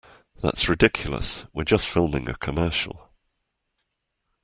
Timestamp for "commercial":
2.35-3.11